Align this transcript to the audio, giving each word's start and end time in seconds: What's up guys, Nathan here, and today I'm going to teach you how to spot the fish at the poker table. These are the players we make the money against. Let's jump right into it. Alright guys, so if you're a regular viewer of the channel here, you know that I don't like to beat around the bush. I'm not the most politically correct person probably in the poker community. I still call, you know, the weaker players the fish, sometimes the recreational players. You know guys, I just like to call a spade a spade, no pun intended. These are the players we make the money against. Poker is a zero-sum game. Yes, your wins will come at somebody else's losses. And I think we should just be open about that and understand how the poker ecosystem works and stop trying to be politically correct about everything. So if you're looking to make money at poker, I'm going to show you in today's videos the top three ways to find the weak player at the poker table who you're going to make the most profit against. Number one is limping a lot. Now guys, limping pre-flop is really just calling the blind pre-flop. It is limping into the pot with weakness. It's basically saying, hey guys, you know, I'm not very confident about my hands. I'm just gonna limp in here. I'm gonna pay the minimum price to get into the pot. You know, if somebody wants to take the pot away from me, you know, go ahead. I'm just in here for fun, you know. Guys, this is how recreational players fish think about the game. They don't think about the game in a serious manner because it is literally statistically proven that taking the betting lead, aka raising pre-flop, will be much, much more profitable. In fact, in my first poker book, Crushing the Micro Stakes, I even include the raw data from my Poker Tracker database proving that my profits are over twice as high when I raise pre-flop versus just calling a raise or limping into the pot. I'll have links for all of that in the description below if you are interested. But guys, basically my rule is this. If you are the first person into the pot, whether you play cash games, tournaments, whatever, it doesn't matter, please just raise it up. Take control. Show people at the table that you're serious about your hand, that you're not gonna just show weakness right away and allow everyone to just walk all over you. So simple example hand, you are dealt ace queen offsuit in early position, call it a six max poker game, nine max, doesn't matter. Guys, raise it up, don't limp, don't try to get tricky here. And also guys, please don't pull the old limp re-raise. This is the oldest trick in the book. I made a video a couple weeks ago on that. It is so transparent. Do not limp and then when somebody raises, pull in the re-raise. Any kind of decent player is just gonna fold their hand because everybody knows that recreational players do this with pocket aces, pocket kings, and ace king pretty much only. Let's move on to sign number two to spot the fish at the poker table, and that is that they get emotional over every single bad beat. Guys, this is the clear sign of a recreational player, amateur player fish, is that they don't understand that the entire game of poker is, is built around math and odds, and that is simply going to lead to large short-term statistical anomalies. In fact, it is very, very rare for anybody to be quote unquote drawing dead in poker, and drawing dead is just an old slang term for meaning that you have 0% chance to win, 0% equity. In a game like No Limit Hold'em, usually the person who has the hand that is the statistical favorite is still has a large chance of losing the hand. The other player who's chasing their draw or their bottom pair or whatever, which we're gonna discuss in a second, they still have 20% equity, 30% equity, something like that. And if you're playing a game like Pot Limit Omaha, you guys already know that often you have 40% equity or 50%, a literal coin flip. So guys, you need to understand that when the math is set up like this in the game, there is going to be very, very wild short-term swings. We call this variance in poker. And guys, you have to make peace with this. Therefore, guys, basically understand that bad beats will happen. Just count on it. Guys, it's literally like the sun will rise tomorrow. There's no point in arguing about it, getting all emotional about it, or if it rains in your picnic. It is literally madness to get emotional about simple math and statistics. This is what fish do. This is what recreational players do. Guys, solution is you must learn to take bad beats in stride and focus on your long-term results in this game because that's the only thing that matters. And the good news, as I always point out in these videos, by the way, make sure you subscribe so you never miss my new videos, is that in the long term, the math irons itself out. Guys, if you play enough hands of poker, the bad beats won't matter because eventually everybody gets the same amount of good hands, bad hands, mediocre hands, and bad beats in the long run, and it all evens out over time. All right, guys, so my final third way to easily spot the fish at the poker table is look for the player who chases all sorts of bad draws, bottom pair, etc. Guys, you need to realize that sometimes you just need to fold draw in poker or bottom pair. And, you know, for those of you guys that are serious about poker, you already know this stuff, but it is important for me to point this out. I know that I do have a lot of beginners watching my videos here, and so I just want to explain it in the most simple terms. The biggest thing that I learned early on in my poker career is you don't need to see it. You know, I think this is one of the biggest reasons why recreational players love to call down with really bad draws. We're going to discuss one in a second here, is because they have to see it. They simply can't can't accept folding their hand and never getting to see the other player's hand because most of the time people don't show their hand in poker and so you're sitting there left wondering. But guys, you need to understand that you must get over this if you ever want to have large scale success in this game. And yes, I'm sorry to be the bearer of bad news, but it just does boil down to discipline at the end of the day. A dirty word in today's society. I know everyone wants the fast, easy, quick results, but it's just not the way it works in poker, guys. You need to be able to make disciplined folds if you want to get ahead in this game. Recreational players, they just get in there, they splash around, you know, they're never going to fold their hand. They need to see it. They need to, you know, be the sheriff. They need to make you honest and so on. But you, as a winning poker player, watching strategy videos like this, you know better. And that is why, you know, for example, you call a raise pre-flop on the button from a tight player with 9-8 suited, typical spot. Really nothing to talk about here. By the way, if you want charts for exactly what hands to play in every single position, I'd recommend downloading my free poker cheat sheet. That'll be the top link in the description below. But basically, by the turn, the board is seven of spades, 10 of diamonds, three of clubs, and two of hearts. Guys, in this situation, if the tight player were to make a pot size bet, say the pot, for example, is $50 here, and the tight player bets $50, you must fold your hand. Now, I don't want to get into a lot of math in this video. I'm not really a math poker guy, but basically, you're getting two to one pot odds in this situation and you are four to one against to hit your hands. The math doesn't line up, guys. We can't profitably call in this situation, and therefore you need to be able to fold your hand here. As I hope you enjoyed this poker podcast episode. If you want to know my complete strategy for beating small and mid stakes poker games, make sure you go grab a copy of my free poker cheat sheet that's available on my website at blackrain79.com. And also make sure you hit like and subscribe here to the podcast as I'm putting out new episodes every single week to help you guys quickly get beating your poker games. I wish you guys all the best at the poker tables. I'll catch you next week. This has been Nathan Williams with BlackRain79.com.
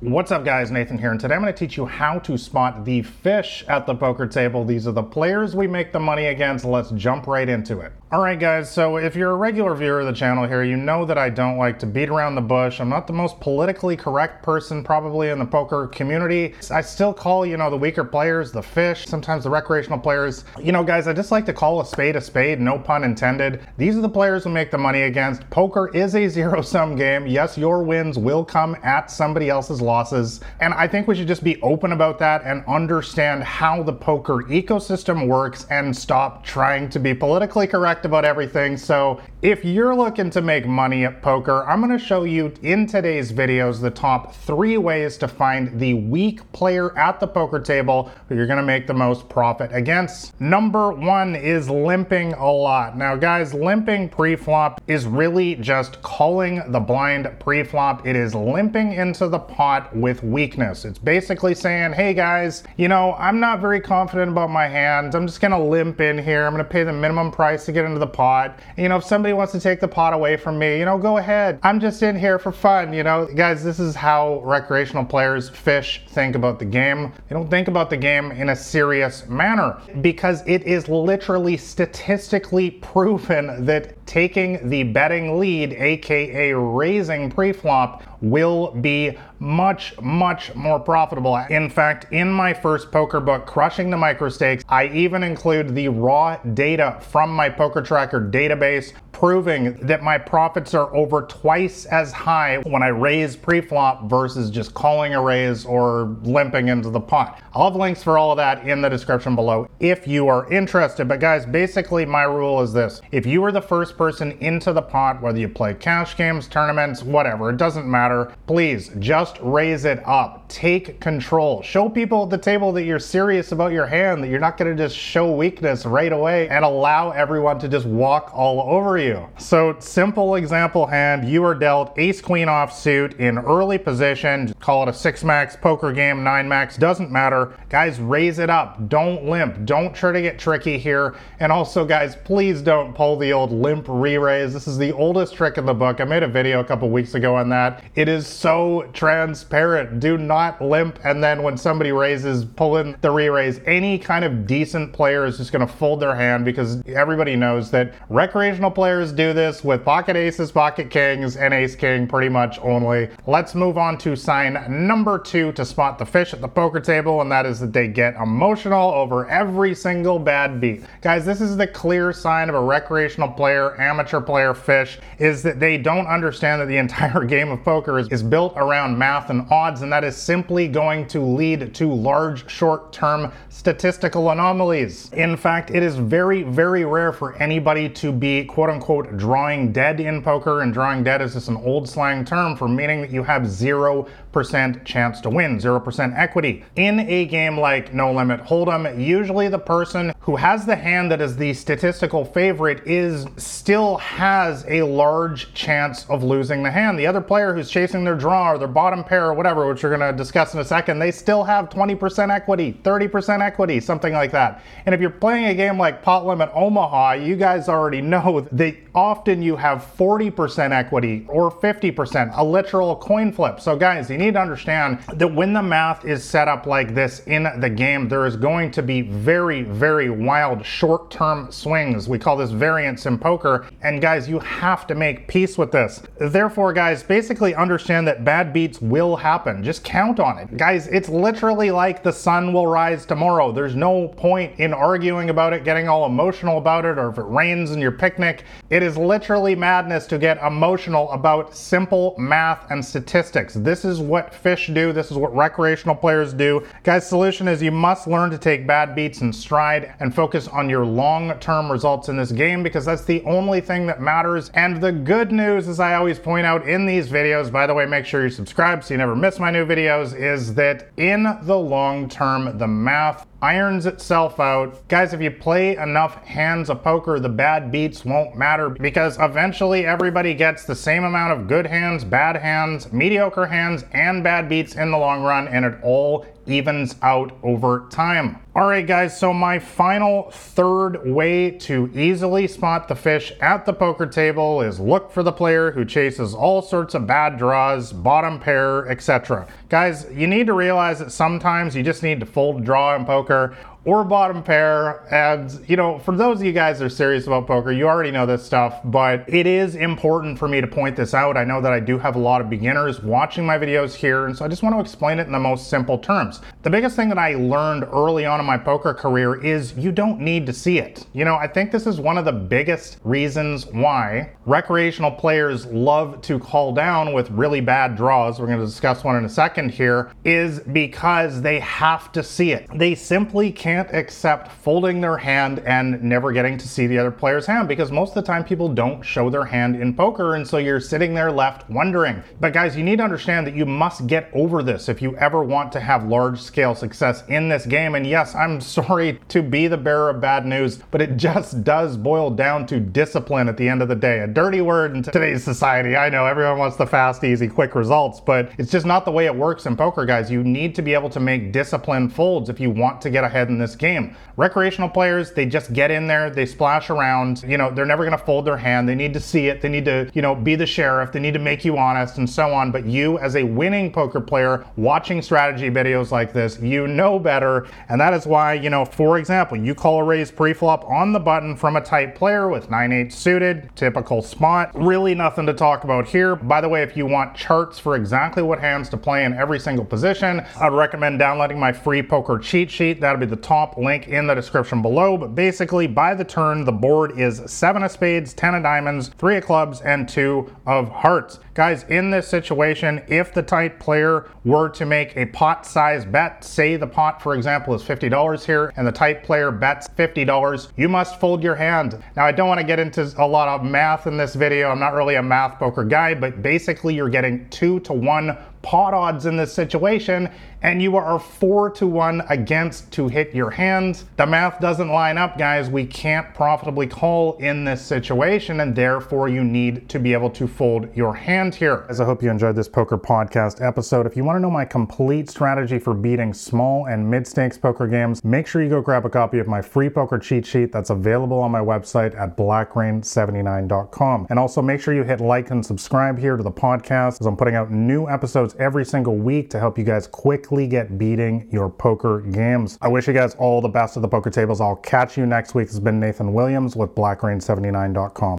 What's 0.00 0.30
up 0.30 0.44
guys, 0.44 0.70
Nathan 0.70 0.96
here, 0.96 1.10
and 1.10 1.18
today 1.18 1.34
I'm 1.34 1.40
going 1.40 1.52
to 1.52 1.58
teach 1.58 1.76
you 1.76 1.84
how 1.84 2.20
to 2.20 2.38
spot 2.38 2.84
the 2.84 3.02
fish 3.02 3.64
at 3.66 3.84
the 3.84 3.96
poker 3.96 4.28
table. 4.28 4.64
These 4.64 4.86
are 4.86 4.92
the 4.92 5.02
players 5.02 5.56
we 5.56 5.66
make 5.66 5.92
the 5.92 5.98
money 5.98 6.26
against. 6.26 6.64
Let's 6.64 6.92
jump 6.92 7.26
right 7.26 7.48
into 7.48 7.80
it. 7.80 7.92
Alright 8.10 8.40
guys, 8.40 8.72
so 8.72 8.96
if 8.96 9.14
you're 9.14 9.32
a 9.32 9.36
regular 9.36 9.74
viewer 9.74 10.00
of 10.00 10.06
the 10.06 10.14
channel 10.14 10.46
here, 10.46 10.64
you 10.64 10.78
know 10.78 11.04
that 11.04 11.18
I 11.18 11.28
don't 11.28 11.58
like 11.58 11.78
to 11.80 11.86
beat 11.86 12.08
around 12.08 12.36
the 12.36 12.40
bush. 12.40 12.80
I'm 12.80 12.88
not 12.88 13.06
the 13.06 13.12
most 13.12 13.38
politically 13.38 13.98
correct 13.98 14.42
person 14.42 14.82
probably 14.82 15.28
in 15.28 15.38
the 15.38 15.44
poker 15.44 15.88
community. 15.88 16.54
I 16.70 16.80
still 16.80 17.12
call, 17.12 17.44
you 17.44 17.58
know, 17.58 17.68
the 17.68 17.76
weaker 17.76 18.04
players 18.04 18.50
the 18.50 18.62
fish, 18.62 19.04
sometimes 19.04 19.44
the 19.44 19.50
recreational 19.50 19.98
players. 19.98 20.46
You 20.58 20.72
know 20.72 20.82
guys, 20.82 21.06
I 21.06 21.12
just 21.12 21.30
like 21.30 21.44
to 21.44 21.52
call 21.52 21.82
a 21.82 21.84
spade 21.84 22.16
a 22.16 22.20
spade, 22.22 22.60
no 22.60 22.78
pun 22.78 23.04
intended. 23.04 23.60
These 23.76 23.98
are 23.98 24.00
the 24.00 24.08
players 24.08 24.46
we 24.46 24.52
make 24.52 24.70
the 24.70 24.78
money 24.78 25.02
against. 25.02 25.42
Poker 25.50 25.88
is 25.88 26.16
a 26.16 26.28
zero-sum 26.30 26.96
game. 26.96 27.26
Yes, 27.26 27.58
your 27.58 27.82
wins 27.82 28.18
will 28.18 28.42
come 28.42 28.74
at 28.82 29.10
somebody 29.10 29.50
else's 29.50 29.82
losses. 29.82 30.40
And 30.60 30.72
I 30.72 30.88
think 30.88 31.08
we 31.08 31.14
should 31.14 31.28
just 31.28 31.44
be 31.44 31.60
open 31.60 31.92
about 31.92 32.18
that 32.20 32.42
and 32.44 32.64
understand 32.66 33.44
how 33.44 33.82
the 33.82 33.92
poker 33.92 34.44
ecosystem 34.44 35.26
works 35.28 35.66
and 35.68 35.94
stop 35.94 36.42
trying 36.42 36.88
to 36.88 36.98
be 36.98 37.12
politically 37.12 37.66
correct 37.66 37.97
about 38.04 38.24
everything. 38.24 38.76
So 38.76 39.20
if 39.42 39.64
you're 39.64 39.94
looking 39.94 40.30
to 40.30 40.42
make 40.42 40.66
money 40.66 41.04
at 41.04 41.22
poker, 41.22 41.64
I'm 41.68 41.80
going 41.80 41.96
to 41.96 42.04
show 42.04 42.24
you 42.24 42.52
in 42.62 42.86
today's 42.86 43.32
videos 43.32 43.80
the 43.80 43.90
top 43.90 44.34
three 44.34 44.78
ways 44.78 45.16
to 45.18 45.28
find 45.28 45.78
the 45.78 45.94
weak 45.94 46.50
player 46.52 46.96
at 46.98 47.20
the 47.20 47.26
poker 47.26 47.60
table 47.60 48.10
who 48.28 48.34
you're 48.34 48.46
going 48.46 48.58
to 48.58 48.62
make 48.62 48.86
the 48.86 48.94
most 48.94 49.28
profit 49.28 49.70
against. 49.72 50.38
Number 50.40 50.92
one 50.92 51.36
is 51.36 51.70
limping 51.70 52.32
a 52.34 52.50
lot. 52.50 52.96
Now 52.96 53.16
guys, 53.16 53.54
limping 53.54 54.08
pre-flop 54.08 54.80
is 54.86 55.06
really 55.06 55.54
just 55.56 56.02
calling 56.02 56.62
the 56.72 56.80
blind 56.80 57.30
pre-flop. 57.40 58.06
It 58.06 58.16
is 58.16 58.34
limping 58.34 58.92
into 58.92 59.28
the 59.28 59.38
pot 59.38 59.94
with 59.94 60.22
weakness. 60.22 60.84
It's 60.84 60.98
basically 60.98 61.54
saying, 61.54 61.92
hey 61.92 62.14
guys, 62.14 62.64
you 62.76 62.88
know, 62.88 63.14
I'm 63.14 63.40
not 63.40 63.60
very 63.60 63.80
confident 63.80 64.30
about 64.30 64.50
my 64.50 64.66
hands. 64.66 65.14
I'm 65.14 65.26
just 65.26 65.40
gonna 65.40 65.62
limp 65.62 66.00
in 66.00 66.18
here. 66.18 66.46
I'm 66.46 66.52
gonna 66.52 66.64
pay 66.64 66.84
the 66.84 66.92
minimum 66.92 67.30
price 67.30 67.64
to 67.66 67.72
get 67.72 67.84
into 67.88 67.98
the 67.98 68.06
pot. 68.06 68.58
You 68.76 68.88
know, 68.88 68.96
if 68.96 69.04
somebody 69.04 69.32
wants 69.32 69.52
to 69.52 69.60
take 69.60 69.80
the 69.80 69.88
pot 69.88 70.12
away 70.12 70.36
from 70.36 70.58
me, 70.58 70.78
you 70.78 70.84
know, 70.84 70.98
go 70.98 71.18
ahead. 71.18 71.58
I'm 71.62 71.80
just 71.80 72.02
in 72.02 72.16
here 72.16 72.38
for 72.38 72.52
fun, 72.52 72.92
you 72.92 73.02
know. 73.02 73.26
Guys, 73.34 73.64
this 73.64 73.80
is 73.80 73.94
how 73.94 74.40
recreational 74.44 75.04
players 75.04 75.48
fish 75.48 76.02
think 76.08 76.36
about 76.36 76.58
the 76.58 76.64
game. 76.64 77.12
They 77.28 77.34
don't 77.34 77.50
think 77.50 77.68
about 77.68 77.90
the 77.90 77.96
game 77.96 78.30
in 78.32 78.50
a 78.50 78.56
serious 78.56 79.26
manner 79.26 79.80
because 80.00 80.46
it 80.46 80.62
is 80.62 80.88
literally 80.88 81.56
statistically 81.56 82.70
proven 82.70 83.64
that 83.64 83.97
taking 84.08 84.68
the 84.68 84.82
betting 84.82 85.38
lead, 85.38 85.74
aka 85.74 86.52
raising 86.52 87.30
pre-flop, 87.30 88.02
will 88.20 88.72
be 88.80 89.16
much, 89.38 89.96
much 90.00 90.52
more 90.54 90.80
profitable. 90.80 91.36
In 91.50 91.70
fact, 91.70 92.12
in 92.12 92.32
my 92.32 92.52
first 92.52 92.90
poker 92.90 93.20
book, 93.20 93.46
Crushing 93.46 93.90
the 93.90 93.96
Micro 93.96 94.28
Stakes, 94.28 94.64
I 94.68 94.88
even 94.88 95.22
include 95.22 95.74
the 95.74 95.88
raw 95.88 96.36
data 96.54 96.98
from 97.10 97.30
my 97.30 97.48
Poker 97.48 97.82
Tracker 97.82 98.20
database 98.20 98.92
proving 99.12 99.74
that 99.84 100.00
my 100.00 100.16
profits 100.16 100.74
are 100.74 100.94
over 100.94 101.22
twice 101.22 101.86
as 101.86 102.12
high 102.12 102.58
when 102.58 102.84
I 102.84 102.88
raise 102.88 103.34
pre-flop 103.34 104.08
versus 104.08 104.48
just 104.48 104.74
calling 104.74 105.14
a 105.14 105.20
raise 105.20 105.64
or 105.64 106.16
limping 106.22 106.68
into 106.68 106.90
the 106.90 107.00
pot. 107.00 107.42
I'll 107.52 107.70
have 107.70 107.76
links 107.76 108.02
for 108.02 108.16
all 108.16 108.30
of 108.30 108.36
that 108.36 108.66
in 108.66 108.80
the 108.80 108.88
description 108.88 109.34
below 109.34 109.68
if 109.80 110.06
you 110.06 110.28
are 110.28 110.50
interested. 110.52 111.08
But 111.08 111.18
guys, 111.18 111.46
basically 111.46 112.06
my 112.06 112.22
rule 112.22 112.62
is 112.62 112.72
this. 112.72 113.00
If 113.10 113.26
you 113.26 113.42
are 113.44 113.50
the 113.50 113.60
first 113.60 113.97
person 113.98 114.32
into 114.40 114.72
the 114.72 114.80
pot, 114.80 115.20
whether 115.20 115.38
you 115.38 115.48
play 115.48 115.74
cash 115.74 116.16
games, 116.16 116.46
tournaments, 116.48 117.02
whatever, 117.02 117.50
it 117.50 117.56
doesn't 117.56 117.86
matter, 117.86 118.32
please 118.46 118.90
just 119.00 119.36
raise 119.42 119.84
it 119.84 120.00
up. 120.06 120.48
Take 120.48 121.00
control. 121.00 121.60
Show 121.62 121.88
people 121.90 122.22
at 122.22 122.30
the 122.30 122.38
table 122.38 122.72
that 122.72 122.84
you're 122.84 122.98
serious 122.98 123.52
about 123.52 123.72
your 123.72 123.86
hand, 123.86 124.22
that 124.22 124.28
you're 124.28 124.40
not 124.40 124.56
gonna 124.56 124.74
just 124.74 124.96
show 124.96 125.30
weakness 125.30 125.84
right 125.84 126.12
away 126.12 126.48
and 126.48 126.64
allow 126.64 127.10
everyone 127.10 127.58
to 127.58 127.68
just 127.68 127.84
walk 127.84 128.30
all 128.32 128.60
over 128.74 128.96
you. 128.96 129.28
So 129.38 129.76
simple 129.80 130.36
example 130.36 130.86
hand, 130.86 131.28
you 131.28 131.44
are 131.44 131.54
dealt 131.54 131.98
ace 131.98 132.20
queen 132.20 132.46
offsuit 132.48 133.18
in 133.18 133.38
early 133.38 133.78
position, 133.78 134.54
call 134.60 134.84
it 134.84 134.88
a 134.88 134.92
six 134.92 135.24
max 135.24 135.56
poker 135.56 135.92
game, 135.92 136.22
nine 136.22 136.48
max, 136.48 136.76
doesn't 136.76 137.10
matter. 137.10 137.54
Guys, 137.68 137.98
raise 137.98 138.38
it 138.38 138.48
up, 138.48 138.88
don't 138.88 139.24
limp, 139.24 139.64
don't 139.64 139.94
try 139.94 140.12
to 140.12 140.22
get 140.22 140.38
tricky 140.38 140.78
here. 140.78 141.16
And 141.40 141.50
also 141.50 141.84
guys, 141.84 142.16
please 142.16 142.62
don't 142.62 142.94
pull 142.94 143.16
the 143.16 143.32
old 143.32 143.50
limp 143.50 143.87
re-raise. 143.88 144.52
This 144.52 144.68
is 144.68 144.78
the 144.78 144.92
oldest 144.92 145.34
trick 145.34 145.58
in 145.58 145.66
the 145.66 145.74
book. 145.74 146.00
I 146.00 146.04
made 146.04 146.22
a 146.22 146.28
video 146.28 146.60
a 146.60 146.64
couple 146.64 146.88
weeks 146.90 147.14
ago 147.14 147.34
on 147.34 147.48
that. 147.48 147.84
It 147.94 148.08
is 148.08 148.26
so 148.26 148.88
transparent. 148.92 150.00
Do 150.00 150.18
not 150.18 150.60
limp 150.60 150.98
and 151.04 151.22
then 151.22 151.42
when 151.42 151.56
somebody 151.56 151.92
raises, 151.92 152.44
pull 152.44 152.78
in 152.78 152.96
the 153.00 153.10
re-raise. 153.10 153.60
Any 153.66 153.98
kind 153.98 154.24
of 154.24 154.46
decent 154.46 154.92
player 154.92 155.24
is 155.24 155.38
just 155.38 155.52
gonna 155.52 155.66
fold 155.66 156.00
their 156.00 156.14
hand 156.14 156.44
because 156.44 156.82
everybody 156.86 157.36
knows 157.36 157.70
that 157.70 157.94
recreational 158.08 158.70
players 158.70 159.12
do 159.12 159.32
this 159.32 159.64
with 159.64 159.84
pocket 159.84 160.16
aces, 160.16 160.50
pocket 160.50 160.90
kings, 160.90 161.36
and 161.36 161.54
ace 161.54 161.74
king 161.74 162.06
pretty 162.06 162.28
much 162.28 162.58
only. 162.60 163.08
Let's 163.26 163.54
move 163.54 163.78
on 163.78 163.98
to 163.98 164.16
sign 164.16 164.58
number 164.68 165.18
two 165.18 165.52
to 165.52 165.64
spot 165.64 165.98
the 165.98 166.06
fish 166.06 166.34
at 166.34 166.40
the 166.40 166.48
poker 166.48 166.80
table, 166.80 167.20
and 167.20 167.30
that 167.32 167.46
is 167.46 167.60
that 167.60 167.72
they 167.72 167.88
get 167.88 168.14
emotional 168.16 168.90
over 168.90 169.28
every 169.28 169.74
single 169.74 170.18
bad 170.18 170.60
beat. 170.60 170.84
Guys, 171.00 171.24
this 171.24 171.40
is 171.40 171.56
the 171.56 171.66
clear 171.66 172.12
sign 172.12 172.48
of 172.48 172.54
a 172.54 172.60
recreational 172.60 173.28
player, 173.28 173.77
amateur 173.78 174.20
player 174.20 174.54
fish, 174.54 174.98
is 175.18 175.42
that 175.42 175.60
they 175.60 175.78
don't 175.78 176.06
understand 176.06 176.60
that 176.60 176.66
the 176.66 176.76
entire 176.88 177.24
game 177.24 177.50
of 177.50 177.62
poker 177.64 177.98
is, 177.98 178.08
is 178.08 178.22
built 178.22 178.54
around 178.56 178.98
math 178.98 179.30
and 179.30 179.46
odds, 179.50 179.82
and 179.82 179.92
that 179.92 180.04
is 180.04 180.16
simply 180.16 180.68
going 180.68 181.06
to 181.08 181.20
lead 181.20 181.74
to 181.74 181.92
large 181.92 182.48
short-term 182.50 183.32
statistical 183.48 184.30
anomalies. 184.30 185.12
In 185.12 185.36
fact, 185.36 185.70
it 185.70 185.82
is 185.82 185.96
very, 185.96 186.42
very 186.42 186.84
rare 186.84 187.12
for 187.12 187.36
anybody 187.36 187.88
to 187.88 188.12
be 188.12 188.44
quote 188.44 188.70
unquote 188.70 189.16
drawing 189.16 189.72
dead 189.72 190.00
in 190.00 190.22
poker, 190.22 190.62
and 190.62 190.72
drawing 190.72 191.02
dead 191.02 191.22
is 191.22 191.34
just 191.34 191.48
an 191.48 191.56
old 191.56 191.88
slang 191.88 192.24
term 192.24 192.56
for 192.56 192.68
meaning 192.68 193.00
that 193.00 193.10
you 193.10 193.22
have 193.22 193.42
0% 193.42 194.84
chance 194.84 195.20
to 195.20 195.30
win, 195.30 195.58
0% 195.58 196.18
equity. 196.18 196.64
In 196.76 197.00
a 197.00 197.24
game 197.26 197.58
like 197.58 197.92
No 197.92 198.12
Limit 198.12 198.40
Hold'em, 198.42 199.04
usually 199.04 199.48
the 199.48 199.58
person 199.58 200.12
who 200.28 200.36
has 200.36 200.66
the 200.66 200.76
hand 200.76 201.10
that 201.10 201.22
is 201.22 201.38
the 201.38 201.54
statistical 201.54 202.22
favorite 202.22 202.86
is 202.86 203.24
still 203.38 203.96
has 203.96 204.62
a 204.68 204.82
large 204.82 205.54
chance 205.54 206.04
of 206.10 206.22
losing 206.22 206.62
the 206.62 206.70
hand. 206.70 206.98
The 206.98 207.06
other 207.06 207.22
player 207.22 207.54
who's 207.54 207.70
chasing 207.70 208.04
their 208.04 208.14
draw 208.14 208.52
or 208.52 208.58
their 208.58 208.68
bottom 208.68 209.02
pair 209.02 209.24
or 209.24 209.32
whatever, 209.32 209.66
which 209.66 209.82
we're 209.82 209.88
gonna 209.88 210.12
discuss 210.12 210.52
in 210.52 210.60
a 210.60 210.64
second, 210.66 210.98
they 210.98 211.12
still 211.12 211.44
have 211.44 211.70
20% 211.70 212.30
equity, 212.30 212.78
30% 212.82 213.40
equity, 213.40 213.80
something 213.80 214.12
like 214.12 214.30
that. 214.32 214.62
And 214.84 214.94
if 214.94 215.00
you're 215.00 215.08
playing 215.08 215.46
a 215.46 215.54
game 215.54 215.78
like 215.78 216.02
Pot 216.02 216.26
Limit 216.26 216.50
Omaha, 216.52 217.12
you 217.12 217.34
guys 217.34 217.70
already 217.70 218.02
know 218.02 218.46
that 218.52 218.76
often 218.94 219.40
you 219.40 219.56
have 219.56 219.78
40% 219.96 220.72
equity 220.72 221.24
or 221.28 221.50
50%, 221.50 222.32
a 222.34 222.44
literal 222.44 222.96
coin 222.96 223.32
flip. 223.32 223.60
So 223.60 223.76
guys, 223.76 224.10
you 224.10 224.18
need 224.18 224.34
to 224.34 224.40
understand 224.40 224.98
that 225.14 225.34
when 225.34 225.54
the 225.54 225.62
math 225.62 226.04
is 226.04 226.22
set 226.22 226.48
up 226.48 226.66
like 226.66 226.94
this 226.94 227.20
in 227.20 227.48
the 227.60 227.70
game, 227.70 228.10
there 228.10 228.26
is 228.26 228.36
going 228.36 228.72
to 228.72 228.82
be 228.82 229.00
very, 229.00 229.62
very 229.62 230.17
wild 230.18 230.64
short-term 230.64 231.50
swings. 231.50 232.08
We 232.08 232.18
call 232.18 232.36
this 232.36 232.50
variance 232.50 233.06
in 233.06 233.18
poker. 233.18 233.66
And 233.82 234.00
guys, 234.00 234.28
you 234.28 234.38
have 234.40 234.86
to 234.88 234.94
make 234.94 235.28
peace 235.28 235.56
with 235.56 235.72
this. 235.72 236.02
Therefore, 236.18 236.72
guys, 236.72 237.02
basically 237.02 237.54
understand 237.54 238.06
that 238.08 238.24
bad 238.24 238.52
beats 238.52 238.80
will 238.80 239.16
happen. 239.16 239.62
Just 239.62 239.84
count 239.84 240.20
on 240.20 240.38
it. 240.38 240.56
Guys, 240.56 240.86
it's 240.88 241.08
literally 241.08 241.70
like 241.70 242.02
the 242.02 242.12
sun 242.12 242.52
will 242.52 242.66
rise 242.66 243.06
tomorrow. 243.06 243.52
There's 243.52 243.74
no 243.74 244.08
point 244.08 244.58
in 244.58 244.74
arguing 244.74 245.30
about 245.30 245.52
it, 245.52 245.64
getting 245.64 245.88
all 245.88 246.06
emotional 246.06 246.58
about 246.58 246.84
it, 246.84 246.98
or 246.98 247.10
if 247.10 247.18
it 247.18 247.22
rains 247.22 247.70
in 247.70 247.80
your 247.80 247.92
picnic. 247.92 248.44
It 248.70 248.82
is 248.82 248.96
literally 248.96 249.54
madness 249.54 250.06
to 250.08 250.18
get 250.18 250.42
emotional 250.42 251.10
about 251.12 251.56
simple 251.56 252.14
math 252.18 252.70
and 252.70 252.84
statistics. 252.84 253.54
This 253.54 253.84
is 253.84 254.00
what 254.00 254.34
fish 254.34 254.68
do. 254.68 254.92
This 254.92 255.10
is 255.10 255.16
what 255.16 255.34
recreational 255.34 255.94
players 255.94 256.32
do. 256.32 256.66
Guys, 256.82 257.08
solution 257.08 257.48
is 257.48 257.62
you 257.62 257.72
must 257.72 258.06
learn 258.06 258.30
to 258.30 258.38
take 258.38 258.66
bad 258.66 258.94
beats 258.94 259.20
in 259.20 259.32
stride 259.32 259.94
and 260.00 260.14
focus 260.14 260.48
on 260.48 260.68
your 260.68 260.84
long-term 260.84 261.70
results 261.70 262.08
in 262.08 262.16
this 262.16 262.32
game 262.32 262.62
because 262.62 262.84
that's 262.84 263.04
the 263.04 263.22
only 263.24 263.60
thing 263.60 263.86
that 263.86 264.00
matters. 264.00 264.50
And 264.54 264.80
the 264.80 264.92
good 264.92 265.32
news, 265.32 265.68
as 265.68 265.80
I 265.80 265.94
always 265.94 266.18
point 266.18 266.46
out 266.46 266.68
in 266.68 266.86
these 266.86 267.08
videos, 267.08 267.50
by 267.50 267.66
the 267.66 267.74
way, 267.74 267.86
make 267.86 268.06
sure 268.06 268.22
you 268.22 268.30
subscribe 268.30 268.84
so 268.84 268.94
you 268.94 268.98
never 268.98 269.16
miss 269.16 269.38
my 269.38 269.50
new 269.50 269.66
videos, 269.66 270.18
is 270.18 270.54
that 270.54 270.90
in 270.96 271.24
the 271.42 271.58
long 271.58 272.08
term, 272.08 272.58
the 272.58 272.68
math 272.68 273.26
irons 273.40 273.86
itself 273.86 274.40
out. 274.40 274.86
Guys, 274.88 275.12
if 275.12 275.20
you 275.20 275.30
play 275.30 275.76
enough 275.76 276.24
hands 276.24 276.70
of 276.70 276.82
poker, 276.82 277.20
the 277.20 277.28
bad 277.28 277.70
beats 277.70 278.04
won't 278.04 278.36
matter 278.36 278.68
because 278.68 279.16
eventually 279.20 279.86
everybody 279.86 280.34
gets 280.34 280.64
the 280.64 280.74
same 280.74 281.04
amount 281.04 281.32
of 281.32 281.46
good 281.46 281.66
hands, 281.66 282.04
bad 282.04 282.36
hands, 282.36 282.92
mediocre 282.92 283.46
hands, 283.46 283.84
and 283.92 284.24
bad 284.24 284.48
beats 284.48 284.74
in 284.74 284.90
the 284.90 284.98
long 284.98 285.22
run, 285.22 285.46
and 285.48 285.64
it 285.64 285.74
all 285.82 286.26
evens 286.48 286.96
out 287.02 287.36
over 287.42 287.86
time. 287.90 288.38
All 288.54 288.66
right, 288.66 288.86
guys, 288.86 289.18
so 289.18 289.32
my 289.32 289.58
final 289.58 290.30
third 290.32 291.08
way 291.08 291.50
to 291.50 291.90
easily 291.94 292.48
spot 292.48 292.88
the 292.88 292.96
fish 292.96 293.32
at 293.40 293.64
the 293.66 293.72
poker 293.72 294.06
table 294.06 294.62
is 294.62 294.80
look 294.80 295.12
for 295.12 295.22
the 295.22 295.30
player 295.30 295.70
who 295.70 295.84
chases 295.84 296.34
all 296.34 296.60
sorts 296.60 296.94
of 296.94 297.06
bad 297.06 297.38
draws, 297.38 297.92
bottom 297.92 298.40
pair, 298.40 298.88
etc. 298.88 299.46
Guys, 299.68 300.06
you 300.12 300.26
need 300.26 300.46
to 300.46 300.54
realize 300.54 300.98
that 300.98 301.12
sometimes 301.12 301.76
you 301.76 301.82
just 301.82 302.02
need 302.02 302.20
to 302.20 302.26
fold 302.26 302.64
draw 302.64 302.96
in 302.96 303.04
poker 303.04 303.56
or 303.84 304.04
bottom 304.04 304.42
pair. 304.42 305.06
And, 305.14 305.64
you 305.68 305.76
know, 305.76 305.98
for 305.98 306.14
those 306.14 306.40
of 306.40 306.46
you 306.46 306.52
guys 306.52 306.78
that 306.78 306.84
are 306.86 306.90
serious 306.90 307.26
about 307.26 307.46
poker, 307.46 307.72
you 307.72 307.88
already 307.88 308.10
know 308.10 308.26
this 308.26 308.44
stuff, 308.44 308.80
but 308.84 309.24
it 309.28 309.46
is 309.46 309.76
important 309.76 310.38
for 310.38 310.48
me 310.48 310.60
to 310.60 310.66
point 310.66 310.96
this 310.96 311.14
out. 311.14 311.36
I 311.36 311.44
know 311.44 311.60
that 311.60 311.72
I 311.72 311.80
do 311.80 311.96
have 311.98 312.16
a 312.16 312.18
lot 312.18 312.40
of 312.40 312.50
beginners 312.50 313.02
watching 313.02 313.46
my 313.46 313.56
videos 313.56 313.94
here, 313.94 314.26
and 314.26 314.36
so 314.36 314.44
I 314.44 314.48
just 314.48 314.62
want 314.62 314.74
to 314.74 314.80
explain 314.80 315.18
it 315.18 315.26
in 315.26 315.32
the 315.32 315.38
most 315.38 315.70
simple 315.70 315.96
terms. 315.98 316.40
The 316.62 316.70
biggest 316.70 316.96
thing 316.96 317.08
that 317.08 317.18
I 317.18 317.34
learned 317.34 317.84
early 317.84 318.26
on 318.26 318.40
in 318.40 318.46
my 318.46 318.58
poker 318.58 318.92
career 318.92 319.42
is 319.42 319.72
you 319.76 319.92
don't 319.92 320.20
need 320.20 320.44
to 320.46 320.52
see 320.52 320.78
it. 320.78 321.06
You 321.12 321.24
know, 321.24 321.36
I 321.36 321.46
think 321.46 321.70
this 321.70 321.86
is 321.86 322.00
one 322.00 322.18
of 322.18 322.24
the 322.24 322.32
biggest 322.32 322.98
reasons 323.04 323.66
why 323.66 324.32
recreational 324.44 325.12
players 325.12 325.66
love 325.66 326.20
to 326.22 326.38
call 326.38 326.72
down 326.72 327.12
with 327.12 327.30
really 327.30 327.60
bad 327.60 327.96
draws. 327.96 328.40
We're 328.40 328.46
going 328.46 328.58
to 328.58 328.66
discuss 328.66 329.04
one 329.04 329.16
in 329.16 329.24
a 329.24 329.30
second 329.30 329.70
here, 329.70 330.12
is 330.24 330.60
because 330.60 331.40
they 331.40 331.60
have 331.60 332.12
to 332.12 332.22
see 332.22 332.52
it. 332.52 332.66
They 332.74 332.94
simply 332.94 333.52
can't 333.52 333.67
can't 333.68 333.92
accept 333.92 334.50
folding 334.50 334.98
their 334.98 335.18
hand 335.18 335.58
and 335.66 336.02
never 336.02 336.32
getting 336.32 336.56
to 336.56 336.66
see 336.66 336.86
the 336.86 336.96
other 336.96 337.10
player's 337.10 337.44
hand 337.44 337.68
because 337.68 337.92
most 337.92 338.08
of 338.08 338.14
the 338.14 338.22
time 338.22 338.42
people 338.42 338.66
don't 338.66 339.02
show 339.02 339.28
their 339.28 339.44
hand 339.44 339.76
in 339.76 339.94
poker 339.94 340.36
and 340.36 340.48
so 340.48 340.56
you're 340.56 340.80
sitting 340.80 341.12
there 341.12 341.30
left 341.30 341.68
wondering. 341.68 342.22
But 342.40 342.54
guys, 342.54 342.78
you 342.78 342.82
need 342.82 342.96
to 342.96 343.04
understand 343.04 343.46
that 343.46 343.54
you 343.54 343.66
must 343.66 344.06
get 344.06 344.30
over 344.32 344.62
this 344.62 344.88
if 344.88 345.02
you 345.02 345.14
ever 345.18 345.44
want 345.44 345.70
to 345.72 345.80
have 345.80 346.06
large 346.06 346.40
scale 346.40 346.74
success 346.74 347.24
in 347.28 347.50
this 347.50 347.66
game. 347.66 347.94
And 347.94 348.06
yes, 348.06 348.34
I'm 348.34 348.58
sorry 348.78 349.20
to 349.28 349.42
be 349.42 349.66
the 349.66 349.76
bearer 349.76 350.08
of 350.08 350.22
bad 350.22 350.46
news, 350.46 350.78
but 350.90 351.02
it 351.02 351.18
just 351.18 351.62
does 351.62 351.98
boil 351.98 352.30
down 352.30 352.64
to 352.68 352.80
discipline 352.80 353.50
at 353.50 353.58
the 353.58 353.68
end 353.68 353.82
of 353.82 353.88
the 353.88 353.96
day. 353.96 354.20
A 354.20 354.26
dirty 354.26 354.62
word 354.62 354.96
in 354.96 355.02
today's 355.02 355.44
society. 355.44 355.94
I 355.94 356.08
know 356.08 356.24
everyone 356.24 356.56
wants 356.56 356.78
the 356.78 356.86
fast, 356.86 357.22
easy, 357.22 357.48
quick 357.48 357.74
results, 357.74 358.18
but 358.18 358.50
it's 358.56 358.72
just 358.72 358.86
not 358.86 359.04
the 359.04 359.12
way 359.12 359.26
it 359.26 359.36
works 359.36 359.66
in 359.66 359.76
poker, 359.76 360.06
guys. 360.06 360.30
You 360.30 360.42
need 360.42 360.74
to 360.76 360.80
be 360.80 360.94
able 360.94 361.10
to 361.10 361.20
make 361.20 361.52
disciplined 361.52 362.14
folds 362.14 362.48
if 362.48 362.58
you 362.58 362.70
want 362.70 363.02
to 363.02 363.10
get 363.10 363.24
ahead 363.24 363.50
in 363.50 363.57
this 363.58 363.76
game. 363.76 364.16
Recreational 364.36 364.88
players, 364.88 365.32
they 365.32 365.46
just 365.46 365.72
get 365.72 365.90
in 365.90 366.06
there, 366.06 366.30
they 366.30 366.46
splash 366.46 366.90
around, 366.90 367.42
you 367.42 367.58
know, 367.58 367.70
they're 367.70 367.86
never 367.86 368.04
going 368.04 368.16
to 368.16 368.24
fold 368.24 368.44
their 368.44 368.56
hand. 368.56 368.88
They 368.88 368.94
need 368.94 369.12
to 369.14 369.20
see 369.20 369.48
it. 369.48 369.60
They 369.60 369.68
need 369.68 369.84
to, 369.86 370.10
you 370.14 370.22
know, 370.22 370.34
be 370.34 370.54
the 370.54 370.66
sheriff. 370.66 371.12
They 371.12 371.20
need 371.20 371.34
to 371.34 371.40
make 371.40 371.64
you 371.64 371.76
honest 371.76 372.18
and 372.18 372.28
so 372.28 372.52
on. 372.52 372.70
But 372.70 372.86
you, 372.86 373.18
as 373.18 373.36
a 373.36 373.42
winning 373.42 373.92
poker 373.92 374.20
player, 374.20 374.64
watching 374.76 375.22
strategy 375.22 375.70
videos 375.70 376.10
like 376.10 376.32
this, 376.32 376.60
you 376.60 376.86
know 376.86 377.18
better. 377.18 377.66
And 377.88 378.00
that 378.00 378.14
is 378.14 378.26
why, 378.26 378.54
you 378.54 378.70
know, 378.70 378.84
for 378.84 379.18
example, 379.18 379.56
you 379.56 379.74
call 379.74 380.00
a 380.00 380.04
raise 380.04 380.30
pre-flop 380.30 380.84
on 380.84 381.12
the 381.12 381.20
button 381.20 381.56
from 381.56 381.76
a 381.76 381.80
tight 381.80 382.14
player 382.14 382.48
with 382.48 382.68
9-8 382.68 383.12
suited, 383.12 383.70
typical 383.74 384.22
spot. 384.22 384.70
Really 384.74 385.14
nothing 385.14 385.46
to 385.46 385.54
talk 385.54 385.84
about 385.84 386.06
here. 386.06 386.36
By 386.36 386.60
the 386.60 386.68
way, 386.68 386.82
if 386.82 386.96
you 386.96 387.06
want 387.06 387.36
charts 387.36 387.78
for 387.78 387.96
exactly 387.96 388.42
what 388.42 388.60
hands 388.60 388.88
to 388.90 388.96
play 388.96 389.24
in 389.24 389.32
every 389.32 389.58
single 389.58 389.84
position, 389.84 390.44
I'd 390.60 390.72
recommend 390.72 391.18
downloading 391.18 391.58
my 391.58 391.72
free 391.72 392.02
poker 392.02 392.38
cheat 392.38 392.70
sheet. 392.70 393.00
That'll 393.00 393.20
be 393.20 393.26
the 393.26 393.36
top 393.48 393.78
link 393.78 394.08
in 394.08 394.26
the 394.26 394.34
description 394.34 394.82
below. 394.82 395.16
But 395.16 395.34
basically, 395.34 395.86
by 395.86 396.14
the 396.14 396.24
turn, 396.24 396.66
the 396.66 396.72
board 396.72 397.18
is 397.18 397.40
seven 397.46 397.82
of 397.82 397.90
spades, 397.90 398.34
10 398.34 398.56
of 398.56 398.62
diamonds, 398.62 399.08
three 399.16 399.38
of 399.38 399.44
clubs, 399.44 399.80
and 399.80 400.06
two 400.06 400.54
of 400.66 400.90
hearts. 400.90 401.40
Guys, 401.54 401.84
in 401.84 402.10
this 402.10 402.28
situation, 402.28 403.02
if 403.08 403.32
the 403.32 403.42
tight 403.42 403.80
player 403.80 404.26
were 404.44 404.68
to 404.68 404.84
make 404.84 405.16
a 405.16 405.24
pot 405.24 405.64
size 405.64 406.04
bet, 406.04 406.44
say 406.44 406.76
the 406.76 406.86
pot, 406.86 407.22
for 407.22 407.34
example, 407.34 407.74
is 407.74 407.82
$50 407.82 408.44
here, 408.44 408.70
and 408.76 408.86
the 408.86 408.92
tight 408.92 409.24
player 409.24 409.50
bets 409.50 409.88
$50, 409.88 410.68
you 410.76 410.88
must 410.90 411.18
fold 411.18 411.42
your 411.42 411.54
hand. 411.54 411.98
Now, 412.16 412.26
I 412.26 412.32
don't 412.32 412.48
want 412.48 412.60
to 412.60 412.66
get 412.66 412.78
into 412.78 413.10
a 413.16 413.26
lot 413.26 413.48
of 413.48 413.64
math 413.64 414.06
in 414.06 414.18
this 414.18 414.34
video. 414.34 414.68
I'm 414.68 414.78
not 414.78 414.92
really 414.92 415.14
a 415.14 415.22
math 415.22 415.58
poker 415.58 415.84
guy, 415.84 416.12
but 416.12 416.42
basically, 416.42 416.94
you're 416.94 417.08
getting 417.08 417.48
two 417.48 417.80
to 417.80 417.94
one 417.94 418.36
pot 418.68 418.92
odds 418.92 419.24
in 419.24 419.34
this 419.34 419.50
situation 419.50 420.28
and 420.62 420.82
you 420.82 420.96
are 420.96 421.18
four 421.18 421.70
to 421.70 421.86
one 421.86 422.22
against 422.28 422.90
to 422.92 423.08
hit 423.08 423.34
your 423.34 423.50
hands. 423.50 424.04
The 424.16 424.26
math 424.26 424.60
doesn't 424.60 424.88
line 424.88 425.16
up, 425.16 425.38
guys. 425.38 425.70
We 425.70 425.86
can't 425.86 426.34
profitably 426.34 426.86
call 426.88 427.36
in 427.36 427.64
this 427.64 427.80
situation, 427.80 428.60
and 428.60 428.74
therefore 428.74 429.28
you 429.28 429.44
need 429.44 429.88
to 429.88 430.00
be 430.00 430.12
able 430.12 430.30
to 430.30 430.48
fold 430.48 430.88
your 430.96 431.14
hand 431.14 431.54
here. 431.54 431.86
As 431.88 432.00
I 432.00 432.04
hope 432.04 432.22
you 432.22 432.30
enjoyed 432.30 432.56
this 432.56 432.68
poker 432.68 432.98
podcast 432.98 433.64
episode. 433.64 434.06
If 434.06 434.16
you 434.16 434.24
want 434.24 434.36
to 434.36 434.40
know 434.40 434.50
my 434.50 434.64
complete 434.64 435.30
strategy 435.30 435.78
for 435.78 435.94
beating 435.94 436.34
small 436.34 436.86
and 436.86 437.08
mid 437.08 437.26
stakes 437.26 437.56
poker 437.56 437.86
games, 437.86 438.24
make 438.24 438.46
sure 438.46 438.62
you 438.62 438.68
go 438.68 438.80
grab 438.80 439.06
a 439.06 439.10
copy 439.10 439.38
of 439.38 439.46
my 439.46 439.62
free 439.62 439.88
poker 439.88 440.18
cheat 440.18 440.44
sheet 440.44 440.72
that's 440.72 440.90
available 440.90 441.38
on 441.38 441.52
my 441.52 441.60
website 441.60 442.18
at 442.18 442.36
blackrain79.com. 442.36 444.26
And 444.30 444.38
also 444.38 444.60
make 444.60 444.80
sure 444.80 444.94
you 444.94 445.04
hit 445.04 445.20
like 445.20 445.50
and 445.50 445.64
subscribe 445.64 446.18
here 446.18 446.36
to 446.36 446.42
the 446.42 446.50
podcast 446.50 447.20
as 447.20 447.26
I'm 447.26 447.36
putting 447.36 447.54
out 447.54 447.70
new 447.70 448.08
episodes 448.08 448.54
every 448.58 448.84
single 448.84 449.16
week 449.16 449.50
to 449.50 449.58
help 449.58 449.78
you 449.78 449.84
guys 449.84 450.06
quickly 450.06 450.66
get 450.66 450.98
beating 450.98 451.48
your 451.50 451.68
poker 451.68 452.20
games. 452.20 452.78
I 452.80 452.88
wish 452.88 453.06
you 453.06 453.14
guys 453.14 453.34
all 453.34 453.60
the 453.60 453.68
best 453.68 453.96
at 453.96 454.02
the 454.02 454.08
poker 454.08 454.30
tables. 454.30 454.60
I'll 454.60 454.76
catch 454.76 455.16
you 455.16 455.26
next 455.26 455.54
week. 455.54 455.66
This 455.66 455.74
has 455.74 455.80
been 455.80 456.00
Nathan 456.00 456.32
Williams 456.32 456.76
with 456.76 456.94
BlackRain79.com. 456.94 458.38